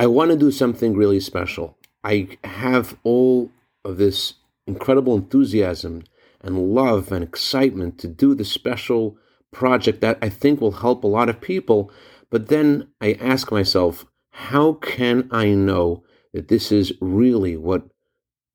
[0.00, 1.76] I want to do something really special.
[2.02, 3.50] I have all
[3.84, 4.32] of this
[4.66, 6.04] incredible enthusiasm
[6.40, 9.18] and love and excitement to do the special
[9.50, 11.92] project that I think will help a lot of people.
[12.30, 17.82] But then I ask myself, how can I know that this is really what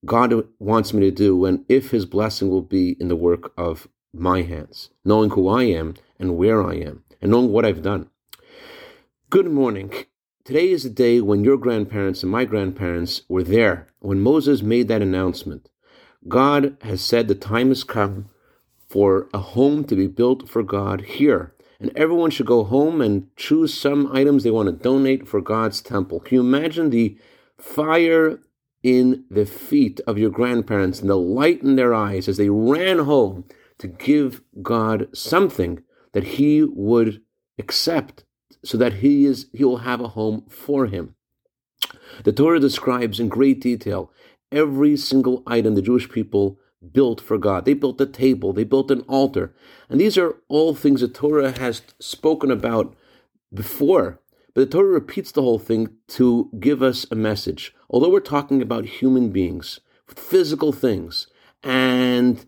[0.04, 3.88] God wants me to do and if his blessing will be in the work of
[4.12, 8.09] my hands, knowing who I am and where I am and knowing what I've done.
[9.30, 9.93] Good morning.
[10.46, 14.88] Today is the day when your grandparents and my grandparents were there when Moses made
[14.90, 15.72] that announcement.
[16.27, 18.30] God has said the time has come
[18.88, 21.55] for a home to be built for God here.
[21.80, 25.81] And everyone should go home and choose some items they want to donate for God's
[25.81, 26.20] temple.
[26.20, 27.17] Can you imagine the
[27.58, 28.38] fire
[28.84, 33.00] in the feet of your grandparents and the light in their eyes as they ran
[33.00, 33.45] home
[33.80, 35.81] to give God something
[36.12, 37.23] that He would
[37.58, 38.25] accept
[38.63, 41.16] so that He is He will have a home for him.
[42.23, 44.12] The Torah describes in great detail
[44.52, 46.59] every single item the Jewish people
[46.92, 47.66] built for God.
[47.66, 49.53] They built a table, they built an altar.
[49.89, 52.95] And these are all things the Torah has spoken about
[53.53, 54.20] before.
[54.53, 57.73] But the Torah repeats the whole thing to give us a message.
[57.89, 61.27] Although we're talking about human beings, physical things,
[61.61, 62.45] and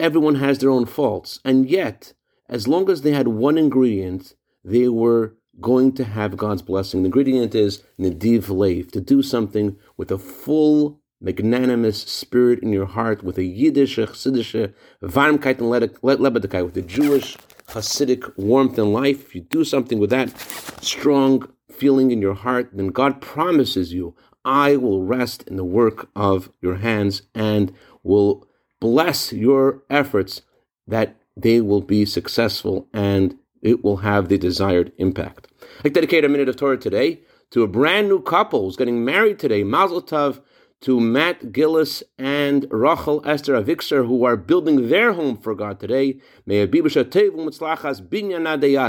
[0.00, 2.12] everyone has their own faults, and yet,
[2.48, 4.34] as long as they had one ingredient,
[4.64, 7.02] they were going to have God's blessing.
[7.02, 12.86] The ingredient is nediv lev, to do something with a full magnanimous spirit in your
[12.86, 17.36] heart with a Yiddish, Chassidish, Varmkeit and Lebedikeit, with a Jewish
[17.68, 20.36] Hasidic warmth in life, if you do something with that
[20.82, 26.10] strong feeling in your heart, then God promises you, I will rest in the work
[26.16, 28.46] of your hands and will
[28.80, 30.42] bless your efforts
[30.86, 35.48] that they will be successful and it will have the desired impact.
[35.84, 39.38] I dedicate a minute of Torah today to a brand new couple who's getting married
[39.38, 40.40] today, Mazel Tov
[40.82, 46.20] to Matt Gillis and Rachel Esther Avixer, who are building their home for God today.
[46.44, 46.66] May.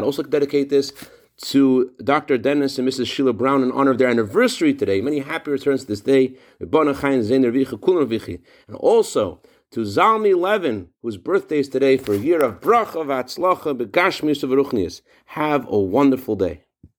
[0.01, 0.91] Also dedicate this
[1.37, 2.37] to Dr.
[2.37, 3.07] Dennis and Mrs.
[3.07, 5.01] Sheila Brown in honor of their anniversary today.
[5.01, 6.35] Many happy returns to this day.
[6.59, 6.73] And
[8.75, 9.41] also
[9.73, 15.01] to Zalmi Levin, whose birthday is today for a year of bracha v'atzlacha begashmius of
[15.25, 16.61] Have a wonderful day.